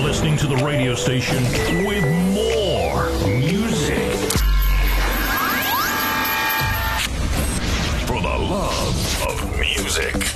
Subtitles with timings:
[0.00, 1.42] are listening to the radio station
[1.86, 4.12] with more music.
[8.06, 10.29] For the love of music.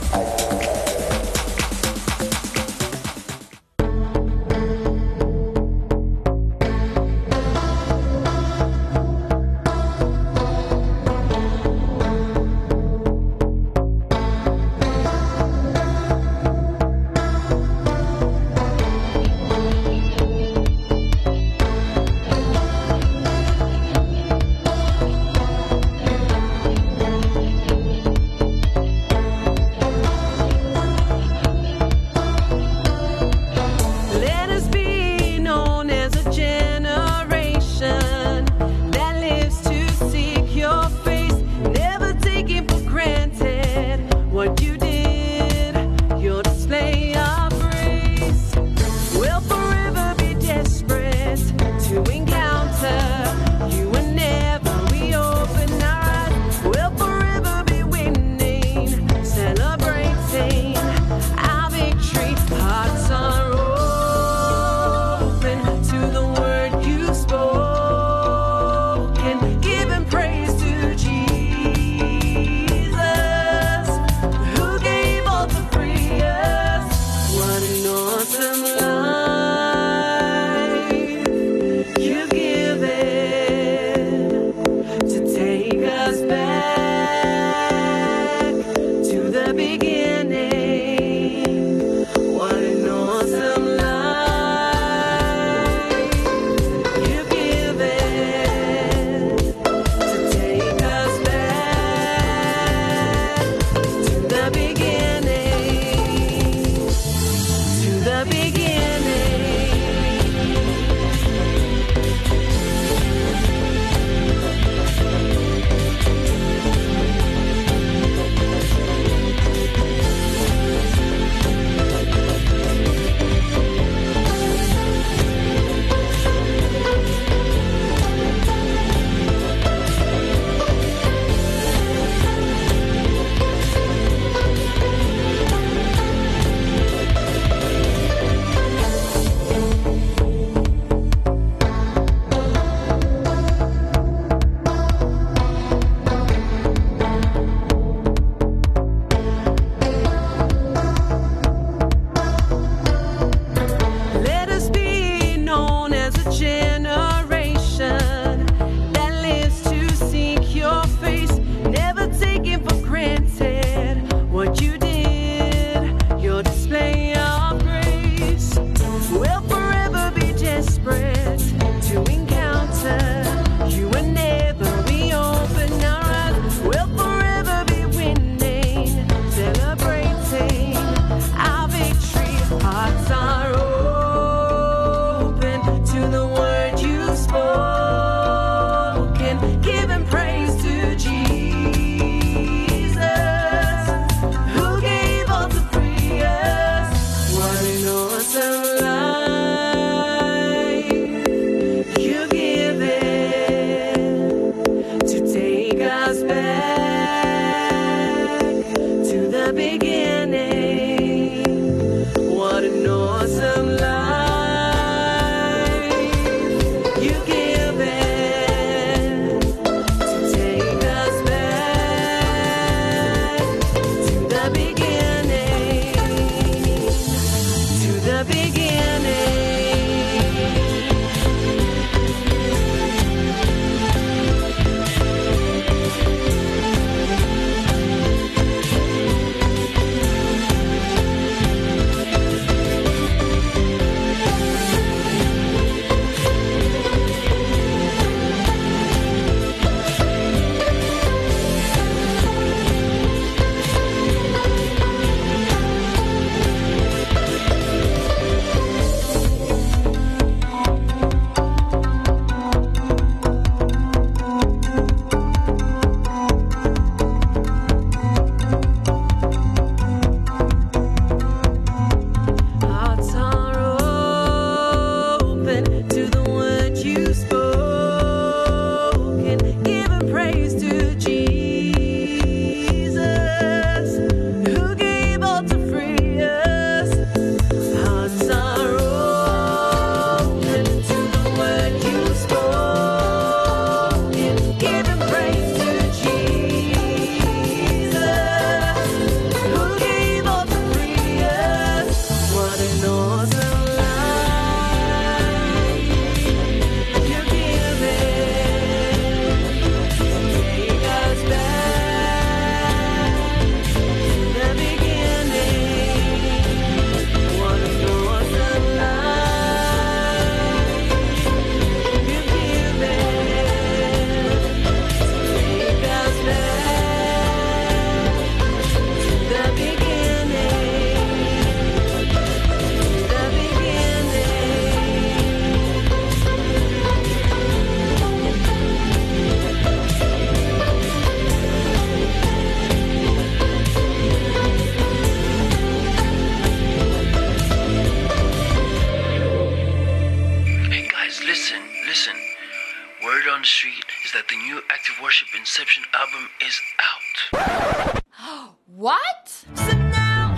[355.39, 358.51] Inception album is out.
[358.67, 359.29] What?
[359.29, 360.35] So now,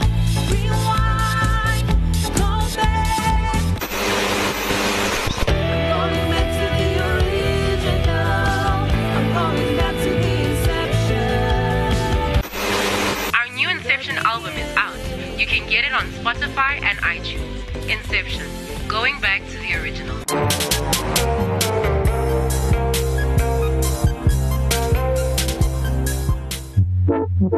[0.51, 1.89] rewind,
[2.37, 3.65] go back.
[5.49, 8.21] I'm going back to the original.
[9.17, 11.39] I'm going back to the inception.
[13.35, 14.99] Our new Inception album is out.
[15.39, 17.89] You can get it on Spotify and iTunes.
[17.89, 18.47] Inception,
[18.89, 20.66] going back to the original.
[27.47, 27.49] I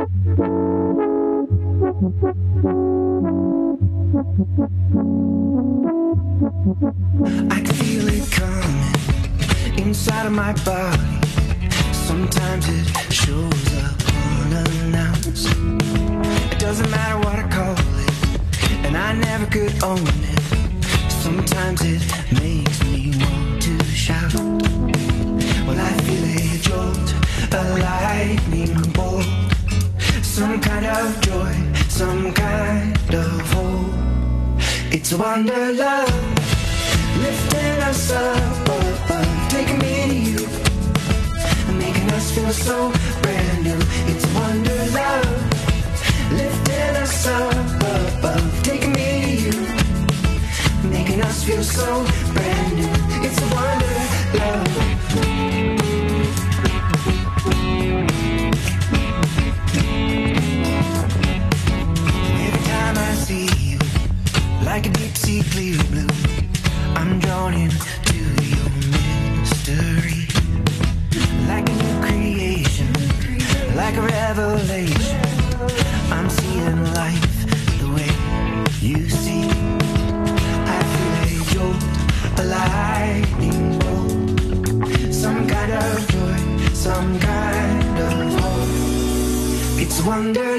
[7.48, 10.98] can feel it coming inside of my body.
[11.94, 13.96] Sometimes it shows up
[14.44, 15.56] unannounced.
[16.52, 18.12] It doesn't matter what I call it,
[18.84, 20.42] and I never could own it.
[21.10, 22.02] Sometimes it
[22.42, 24.34] makes me want to shout.
[25.64, 27.14] Well, I feel a jolt,
[27.54, 29.26] a lightning bolt,
[30.38, 31.52] some kind of joy,
[31.88, 33.90] some kind of hope.
[34.94, 36.14] It's a wonder love.
[37.24, 40.46] Lifting us up, up, up, taking me to you,
[41.76, 42.92] making us feel so
[43.22, 43.80] brand new.
[44.10, 45.28] It's a wonder love,
[46.40, 49.56] lifting us up, up, up, taking me to you,
[50.88, 52.94] making us feel so brand new.
[53.26, 53.96] It's a wonder
[54.38, 55.37] love.
[65.50, 66.06] Clear blue.
[66.94, 68.18] I'm drawn into
[68.54, 70.26] your mystery.
[71.46, 72.92] Like a new creation
[73.74, 75.20] Like a revelation.
[76.10, 77.36] I'm seeing life
[77.80, 78.12] the way
[78.80, 79.44] you see.
[80.76, 81.82] I feel a jolt,
[82.38, 85.12] a lightning bolt.
[85.12, 86.38] Some kind of joy,
[86.74, 89.80] some kind of hope.
[89.82, 90.58] It's wonder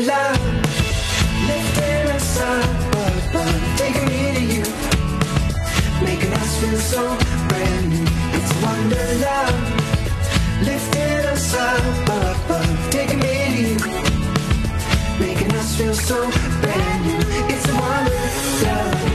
[6.60, 7.18] feel so
[7.48, 8.06] brand new.
[8.38, 9.56] It's wonder love,
[10.66, 13.78] lifting us up, up, up, taking me to you,
[15.20, 16.30] making us feel so
[16.62, 17.20] brand new.
[17.54, 19.09] It's wonder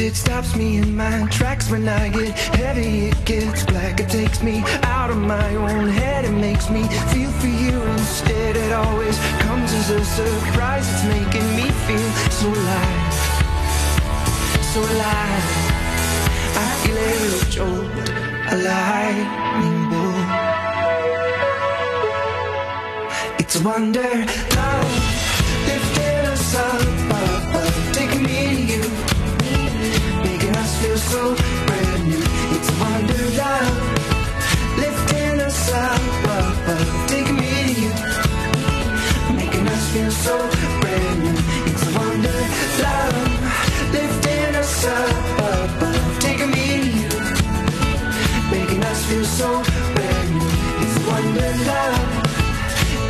[0.00, 3.08] it stops me in my tracks when I get heavy.
[3.08, 4.00] It gets black.
[4.00, 6.24] It takes me out of my own head.
[6.24, 8.56] It makes me feel for you instead.
[8.56, 10.88] It always comes as a surprise.
[10.92, 13.14] It's making me feel so alive,
[14.72, 15.44] so alive.
[16.64, 20.28] I feel a jolt, oh, a lightning bolt.
[23.40, 24.12] It's a wonder
[24.56, 24.92] love,
[25.66, 26.80] lifting us up,
[27.54, 29.09] up, taking me to you
[31.08, 31.34] so
[31.66, 32.22] brand new.
[32.56, 33.76] It's wonder love,
[34.76, 37.92] lifting us up, up, up, taking me to you,
[39.34, 40.36] making us feel so
[40.80, 41.38] brand new.
[41.70, 42.40] It's a wonder
[42.84, 43.16] love,
[43.92, 47.08] lifting us up, up, up, taking me to you,
[48.50, 49.62] making us feel so
[49.94, 50.50] brand new.
[50.82, 52.08] It's a wonder love,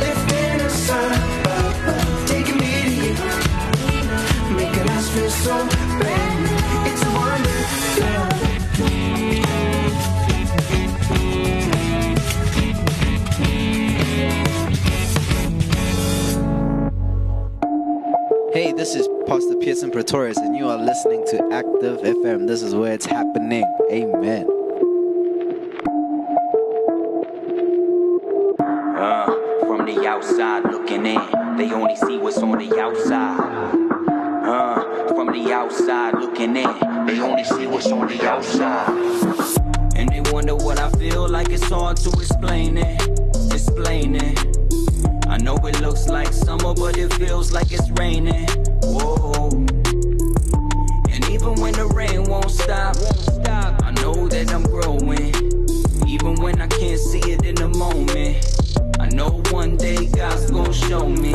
[0.03, 3.51] lifting us up, up, up, taking me to you
[4.55, 5.90] making us feel so
[18.93, 22.45] this is Pastor Pearson Pretorius, and you are listening to Active FM.
[22.45, 23.63] This is where it's happening.
[23.89, 24.45] Amen.
[28.97, 29.25] Uh,
[29.61, 33.39] from the outside looking in, they only see what's on the outside.
[34.43, 38.89] Uh, from the outside looking in, they only see what's on the outside.
[39.95, 43.01] And they wonder what I feel like it's hard to explain it,
[43.53, 44.37] explain it.
[45.27, 48.70] I know it looks like summer, but it feels like it's raining.
[51.41, 52.95] Even when the rain won't stop,
[53.83, 55.33] I know that I'm growing.
[56.07, 58.45] Even when I can't see it in the moment,
[58.99, 61.33] I know one day God's gonna show me.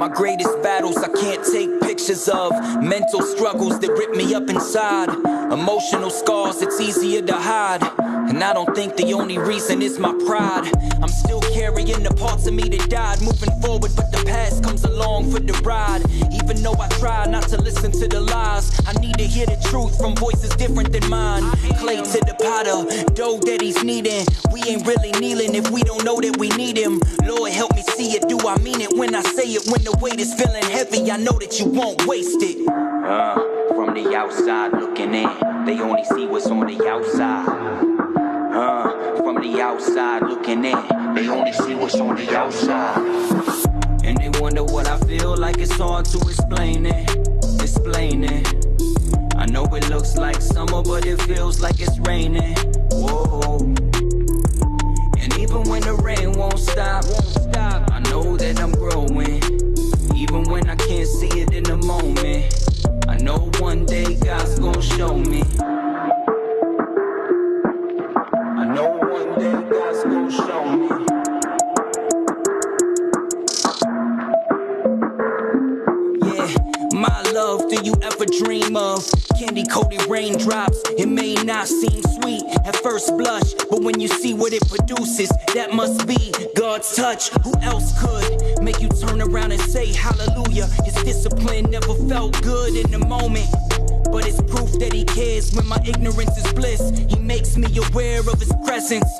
[0.00, 2.50] My greatest battles I can't take pictures of.
[2.82, 5.10] Mental struggles that rip me up inside.
[5.52, 7.82] Emotional scars it's easier to hide.
[8.28, 10.70] And I don't think the only reason is my pride.
[11.02, 13.22] I'm still carrying the parts of me that died.
[13.22, 14.07] Moving forward, but
[14.68, 16.02] comes along for the ride.
[16.30, 19.56] Even though I try not to listen to the lies, I need to hear the
[19.70, 21.42] truth from voices different than mine.
[21.80, 22.84] Clay to the potter,
[23.14, 24.26] dough that he's needing.
[24.52, 27.00] We ain't really kneeling if we don't know that we need him.
[27.24, 28.28] Lord, help me see it.
[28.28, 29.64] Do I mean it when I say it?
[29.72, 32.68] When the weight is feeling heavy, I know that you won't waste it.
[32.68, 33.36] Uh,
[33.74, 35.30] from the outside looking in,
[35.64, 37.48] they only see what's on the outside.
[38.52, 43.67] Uh, from the outside looking in, they only see what's on the outside.
[44.08, 47.10] And they wonder what I feel like it's hard to explain it.
[47.60, 48.66] Explain it.
[49.36, 52.56] I know it looks like summer, but it feels like it's raining.
[52.90, 53.58] Whoa.
[55.18, 57.90] And even when the rain won't stop, won't stop.
[57.92, 59.42] I know that I'm growing.
[60.16, 62.54] Even when I can't see it in the moment.
[63.06, 65.42] I know one day God's gonna show me.
[80.28, 80.82] Raindrops?
[80.98, 85.30] It may not seem sweet at first blush, but when you see what it produces,
[85.54, 87.30] that must be God's touch.
[87.44, 90.66] Who else could make you turn around and say hallelujah?
[90.84, 93.48] His discipline never felt good in the moment.
[94.10, 96.80] But it's proof that he cares when my ignorance is bliss.
[97.08, 99.10] He makes me aware of his presence.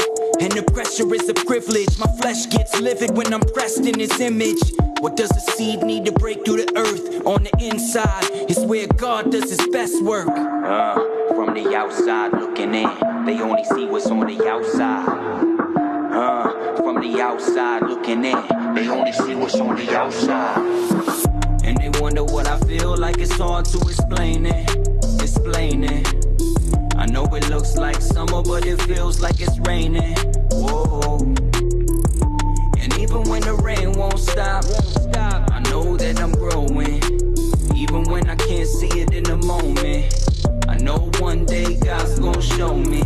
[0.40, 1.98] And the pressure is a privilege.
[1.98, 4.60] My flesh gets livid when I'm pressed in his image.
[5.00, 7.26] What does a seed need to break through the earth?
[7.26, 10.57] On the inside is where God does his best work.
[10.68, 10.94] Uh,
[11.28, 15.08] from the outside looking in, they only see what's on the outside.
[16.12, 20.58] Uh, from the outside looking in, they only see what's on the outside.
[21.64, 24.68] And they wonder what I feel like it's hard to explain it.
[25.22, 26.06] Explain it.
[26.96, 30.18] I know it looks like summer, but it feels like it's raining.
[30.50, 31.16] Whoa.
[32.78, 35.50] And even when the rain won't stop, won't stop.
[35.50, 37.02] I know that I'm growing.
[37.74, 40.28] Even when I can't see it in the moment.
[40.80, 43.02] Know one day God's gonna show me.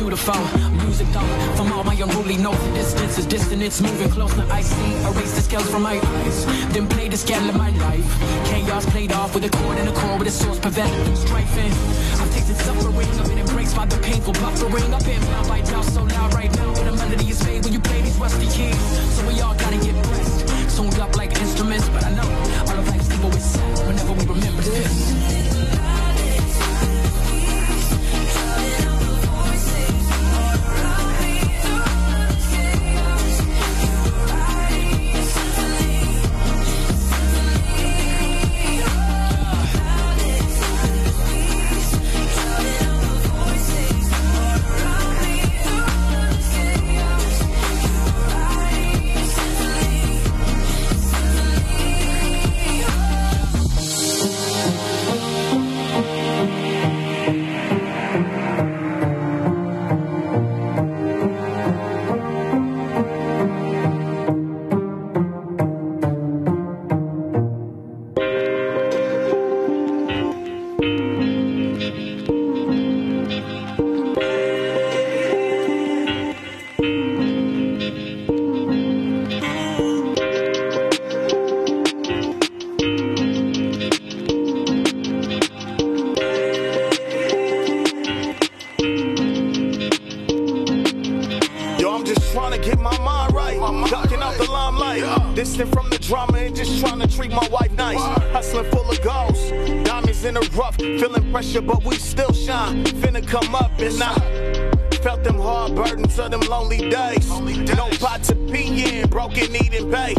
[0.00, 0.40] Beautiful.
[0.84, 4.34] Music though, from all my unruly notes, distance is it's moving close.
[4.34, 6.36] Now I see, erase the scales from my eyes.
[6.72, 8.08] Then play the scale of my life.
[8.46, 11.74] Chaos played off with a chord and a chord with a source preventing strifing.
[12.20, 14.90] I've tasted suffering, I've been embraced by the painful buffering.
[14.96, 16.72] I've been bound by doubt so loud right now.
[16.72, 18.80] But a melody is made when you play these rusty keys.
[19.14, 20.76] So we all gotta get blessed.
[20.76, 22.28] Tuned up like instruments, but I know
[22.68, 25.39] all of life's evil is sad whenever we remember this.
[96.10, 98.00] Drama and just trying to treat my wife nice.
[98.32, 99.50] Hustling full of goals.
[99.86, 100.74] Diamonds in the rough.
[100.74, 102.82] Feeling pressure, but we still shine.
[102.84, 104.70] Finna come up and I.
[105.02, 107.28] Felt them hard burdens of them lonely days.
[107.76, 110.16] No pot to pee in, broken eating pay.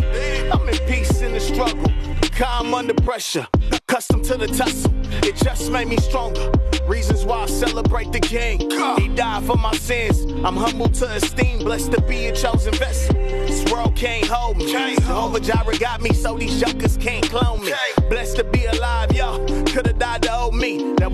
[0.49, 1.91] I'm in peace in the struggle,
[2.37, 4.93] calm under pressure, accustomed to the tussle.
[5.27, 6.53] It just made me stronger.
[6.87, 8.71] Reasons why I celebrate the king.
[8.97, 10.23] He died for my sins.
[10.45, 13.30] I'm humble to esteem, blessed to be a chosen vessel.
[13.61, 14.71] This world can't hold me.
[14.71, 17.71] Jireh got me, so these jokers can't clone me.
[18.09, 18.60] Blessed to be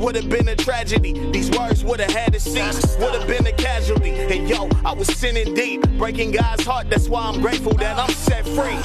[0.08, 1.32] That would've been a tragedy.
[1.32, 2.96] These words would've had to cease.
[2.98, 4.12] Would've been a casualty.
[4.12, 6.89] And yo, I was sinning deep, breaking God's heart.
[6.89, 8.80] That's why I'm grateful that I'm set free.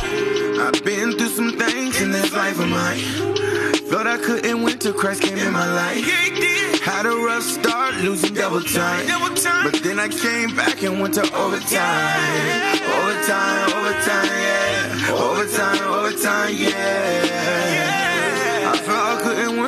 [0.59, 2.99] I've been through some things in this life of mine.
[3.87, 6.05] Thought I couldn't win till Christ came in my life.
[6.83, 9.07] Had a rough start, losing double time.
[9.63, 12.81] But then I came back and went to overtime.
[12.99, 15.13] Overtime, overtime, yeah.
[15.13, 17.92] Overtime, overtime, yeah.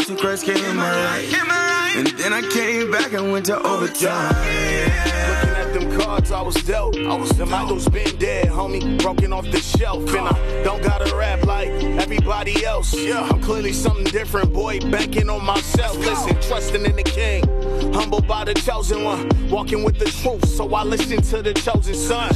[0.04, 1.96] I felt I couldn't win till Christ came in my life.
[1.96, 4.34] And then I came back and went to overtime.
[4.34, 6.96] Looking at them cards I was dealt.
[6.96, 10.06] I was them idols been dead, homie, broken off the shelf.
[10.14, 12.94] And I don't gotta rap like everybody else.
[12.94, 14.80] Yeah, I'm clearly something different, boy.
[14.80, 15.96] Banking on myself.
[15.98, 17.44] Listen, trusting in the king.
[17.92, 20.46] Humbled by the chosen one, walking with the truth.
[20.48, 22.32] So I listen to the chosen son.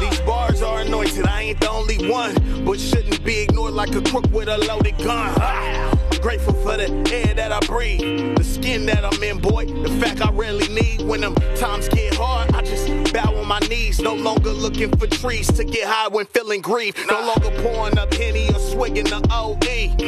[0.00, 2.34] These bars are anointed, I ain't the only one.
[2.64, 5.34] But shouldn't be ignored like a crook with a loaded gun.
[5.38, 9.66] Ah, I'm grateful for the air that I breathe, the skin that I'm in, boy.
[9.66, 12.52] The fact I rarely need when them times get hard.
[12.54, 16.26] I just bow on my knees, no longer looking for trees to get high when
[16.26, 16.94] feeling grief.
[17.10, 19.56] No longer pouring a penny or swigging the OE.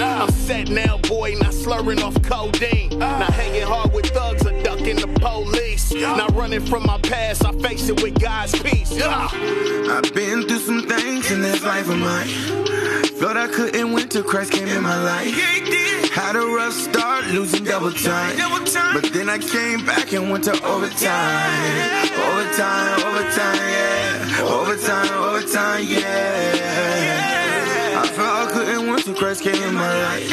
[0.03, 2.99] I'm set now, boy, not slurring off codeine.
[2.99, 5.93] Not hanging hard with thugs or ducking the police.
[5.95, 8.93] Not running from my past, I face it with God's peace.
[8.93, 9.29] Yeah.
[9.31, 12.29] I've been through some things in this life of mine.
[13.19, 15.33] Thought I couldn't win till Christ came in my life.
[16.11, 18.37] Had a rough start, losing double time.
[18.95, 22.11] But then I came back and went to overtime.
[22.29, 24.41] Overtime, overtime, yeah.
[24.43, 27.23] Overtime, overtime, yeah.
[28.03, 30.33] I felt I couldn't win till Christ came in my life.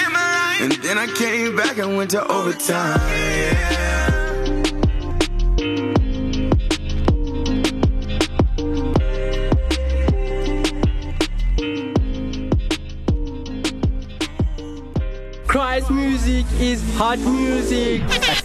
[0.62, 3.00] And then I came back and went to overtime.
[3.00, 4.09] Yeah.
[15.80, 18.02] Christ music is hot music.
[18.02, 18.44] Christ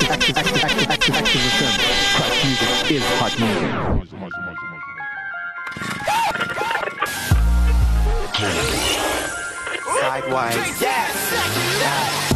[2.45, 3.71] music is hot music.
[10.01, 10.57] Sidewise.
[10.81, 12.34] Wait,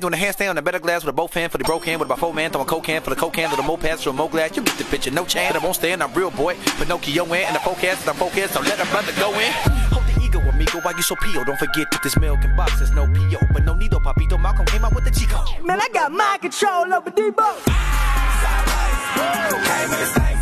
[0.00, 1.64] Had a doing a handstand on a better glass with a both hand for the
[1.64, 3.62] broke hand with about four man throwing coke can for the coke can to the
[3.62, 4.56] moped to a mo glass.
[4.56, 5.54] You get the picture, no chance.
[5.54, 6.02] I won't stand.
[6.02, 6.56] I'm real boy.
[6.78, 8.08] Pinocchio in and the forecast.
[8.08, 9.52] I'm focused, so let a brother go in.
[9.92, 10.80] Hold the ego, amigo.
[10.80, 11.44] Why you so pio?
[11.44, 14.40] Don't forget that this milk and box there's no PO, but no nido, papito.
[14.40, 15.44] Malcolm came out with the Chico.
[15.62, 17.64] Man, I got mind control over Debo.
[19.68, 20.39] Came in the same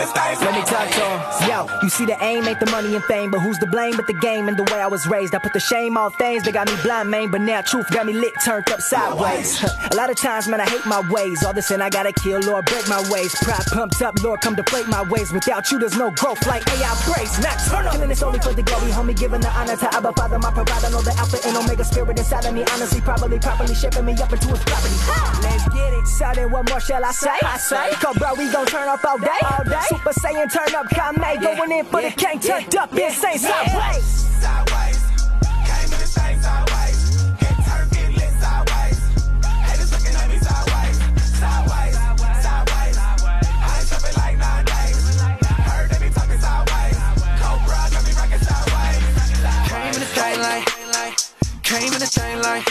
[0.00, 1.50] Let me talk to him.
[1.50, 4.06] Yo, you see the aim ain't the money and fame, but who's to blame but
[4.06, 5.34] the game and the way I was raised?
[5.34, 8.06] I put the shame on things that got me blind, man, but now truth got
[8.06, 9.62] me lit, turned up sideways.
[9.92, 11.44] A lot of times, man, I hate my ways.
[11.44, 13.34] All this sin I gotta kill, Lord, break my ways.
[13.42, 15.32] Pride pumped up, Lord, come deflate my ways.
[15.32, 17.38] Without you, there's no growth like AI brace.
[17.38, 17.92] Nocturnal.
[17.92, 20.88] Killing this only for the glory, homie, giving the honor to Abba Father, my provider.
[20.88, 24.32] Know the Alpha and Omega spirit inside of me, honestly, probably, properly shaping me up
[24.32, 24.96] into his property.
[25.42, 26.06] Let's get it.
[26.06, 27.36] Sudden, what more shall I say?
[27.42, 29.28] I say, Cause bro, we gon' turn up all day.
[29.44, 29.89] All day.
[29.90, 34.04] Super Saiyan, turn up, Kame, going in for the king, turned up, insane sideways.
[34.38, 35.02] Sideways.
[35.66, 37.26] Came in the same sideways.
[37.40, 39.02] Get turned, get lit sideways.
[39.66, 40.94] Haters looking at me sideways.
[41.42, 41.98] Sideways,
[42.38, 42.96] sideways.
[43.02, 45.26] I ain't stopping like nine days.
[45.66, 46.94] Heard they be talking sideways.
[47.42, 49.02] Cobra got me rocking sideways.
[49.74, 50.64] Came in the same line.
[51.66, 52.62] Came in the same line.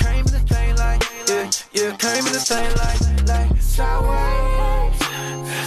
[0.00, 1.00] Came in the same line.
[1.28, 1.92] Yeah, yeah.
[2.00, 2.96] Came in the same line.
[3.28, 4.33] Like sideways,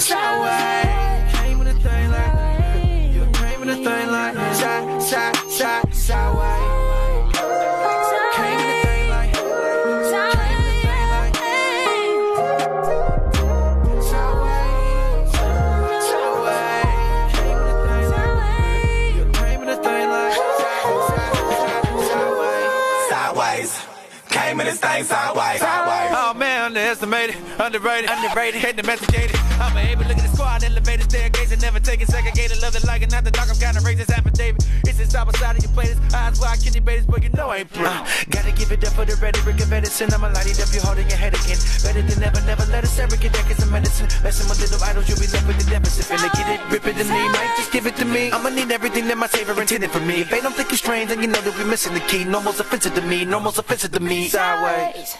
[0.07, 1.35] sideways.
[1.35, 3.11] Came in the same line.
[3.13, 4.35] Yeah, came in the same line.
[4.55, 5.86] Side, side, side,
[27.03, 29.35] underestimated, underrated, underrated, hate domesticated.
[29.61, 32.75] I'm able to look at the squad, elevated, staircase, and never take it, segregated, love
[32.75, 34.65] it like it, not the dog, I'm kinda raised this affidavit.
[34.85, 37.57] It's the top side of your platers, eyes wide, kidney baiters, but you know I
[37.57, 37.85] ain't pretty.
[37.85, 40.13] Uh, gotta give it up for the rhetoric of medicine.
[40.13, 41.57] I'm a light it up, you're holding your head again.
[41.83, 44.07] Better than never, never let us ever get that, cause of medicine.
[44.23, 46.05] Messing with little idols, you'll be left with the deficit.
[46.09, 48.31] Finna get it, rip it to me, might just give it to me.
[48.31, 50.21] I'ma need everything that my savior intended for me.
[50.21, 52.23] If they don't think it's strange, then you know that we're missing the key.
[52.23, 54.27] Normal's offensive to me, normal's offensive to me.
[54.27, 55.17] Sideways.